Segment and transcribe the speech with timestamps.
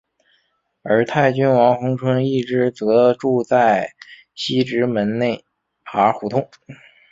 [0.81, 3.93] 而泰郡王弘春一支则住在
[4.33, 5.45] 西直门内
[5.83, 6.49] 扒儿胡同。